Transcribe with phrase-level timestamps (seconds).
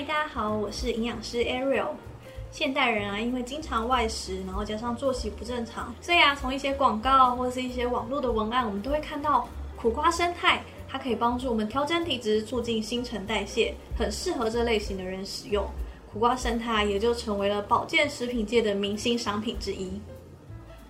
[0.00, 1.88] 大家好，我是营养师 Ariel。
[2.50, 15.68] 现代人啊，因为经常外食，然后加上作息不正常，所以啊，从一些广告或是一些网络的文案，我们都会看到苦瓜生态，它可以帮助我们调整体质，促进新陈代谢，很适合这类型的人使用。
[16.10, 20.00] 苦瓜生态也就成为了保健食品界的明星商品之一。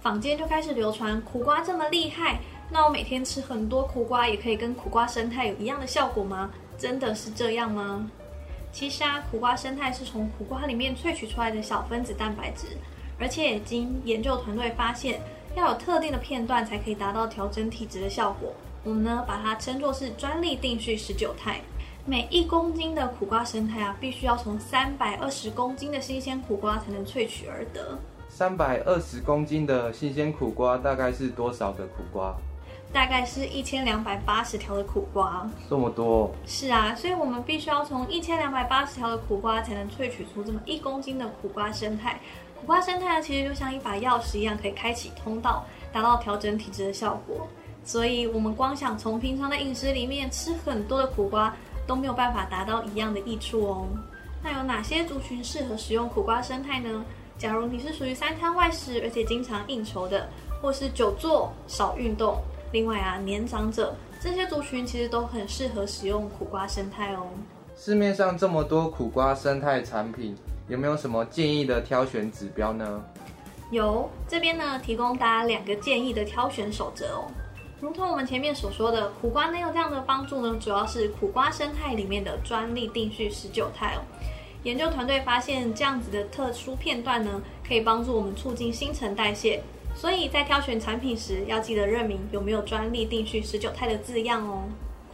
[0.00, 6.50] 坊间就开始流传苦瓜这么厉害，那我每天吃很多苦瓜也可以跟苦瓜生态有一样的效果吗？
[6.76, 8.10] 真的是这样吗？
[8.76, 12.66] 其实啊，苦瓜生态是从苦瓜里面萃取出来的小分子蛋白质，
[13.18, 15.18] 而且经研究团队发现，
[15.54, 18.52] 要有特定的片段才可以达到调整体质的效果。
[18.84, 21.62] 我们呢，把它称作是专利定序十九肽。
[22.04, 27.98] 每一公斤的苦瓜生态啊，必须要从三百二十公斤的新鲜苦瓜才能萃取而得。
[28.28, 32.36] 三百二十公斤的新鲜苦瓜大概是多少的苦瓜？
[32.96, 36.34] 大概是一千两百八十条的苦瓜，这么多。
[36.46, 42.18] 是啊，所以我们必须要从一千两百八十条的苦瓜才能萃取出这么一公斤的苦瓜生态。
[42.58, 47.46] 苦瓜生态呢，其实就像一把钥匙一样，可以开启通道，达到调整体质的效果。
[47.84, 51.54] 所以，我们光想从平常的饮食里面吃很多的苦瓜，
[51.86, 53.86] 都没有办法达到一样的益处哦。
[54.42, 57.04] 那有哪些族群适合使用苦瓜生态呢？
[57.36, 60.30] 假如你是属于三餐外食，而且经常应酬的，
[60.62, 62.40] 或是久坐少运动。
[62.72, 67.26] 另外啊，年长者这些族群其实都很适合使用苦瓜生态哦。
[67.76, 70.34] 市面上这么多苦瓜生态产品，
[70.68, 73.02] 有没有什么建议的挑选指标呢？
[73.70, 77.30] 有，这边呢提供大家两个建议的挑选守则哦。
[77.80, 84.00] 如同我们前面所说的，苦瓜能有这样的帮助呢，主要是苦瓜生态里面的专利定序十九肽哦。
[84.62, 89.62] 研究团队发现，这样子的特殊片段呢，可以帮助我们促进新陈代谢。
[89.96, 94.64] 所以在挑选产品时，要记得认明有没有专利定序十九肽的字样哦。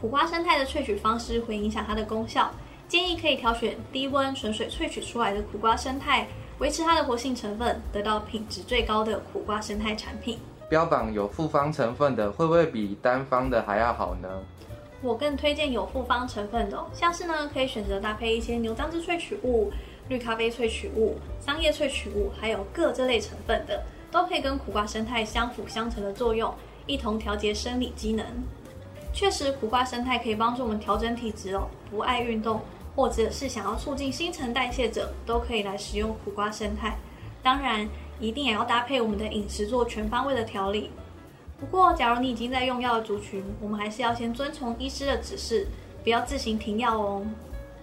[0.00, 2.50] 苦瓜生态的萃取方式会影响它的功效，
[2.88, 6.26] 建议可以挑选低温纯水萃取出来的苦瓜生态，
[6.58, 10.40] 维持它的活性成分，得到品质最高的苦瓜生态产品。
[10.68, 14.28] 标榜有复方成分的，会不会比单方的还要好呢？
[15.00, 19.72] 我更推荐有复方成分的，像是呢可以选择搭配一些牛樟芝萃取物、
[20.08, 23.80] 绿咖啡萃取物、桑叶萃取物，还有铬这类成分的。
[24.12, 26.54] 都可以跟苦瓜生态相辅相成的作用，
[26.86, 28.24] 一同调节生理机能。
[29.12, 31.66] 确实，苦瓜生态可以帮助我们调整体质哦。
[31.90, 32.60] 不爱运动
[32.94, 36.96] 或者是想要促进新陈代谢者，都可以来使用苦瓜生态。
[37.42, 37.88] 当然，
[38.20, 40.90] 一定也要搭配我们的饮食做全方位的调理。
[41.58, 45.66] 不过，假如你已经在用药的族群，我们还是要先遵从医师的指示，
[46.04, 47.24] 不要自行停药哦。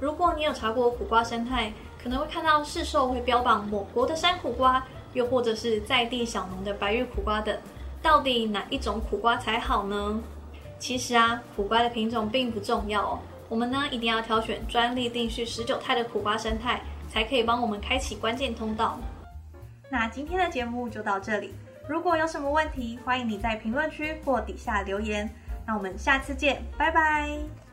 [0.00, 4.84] 如果你有查过苦瓜生态，可能会看到市售会标榜某国的山苦瓜。
[5.14, 7.56] 又或者是在地小农的白玉苦瓜等，
[8.02, 10.20] 到底哪一种苦瓜才好呢？
[10.78, 13.18] 其实啊，苦瓜的品种并不重要哦。
[13.48, 18.98] 我们呢一定要挑选专利定序十九肽的苦瓜生态，才可以帮我们开启关键通道。
[19.88, 21.54] 那今天的节目就到这里，
[21.88, 25.30] 如果有什么问题，欢迎你在评论区或底下留言。
[25.66, 27.63] 那我们下次见，拜拜。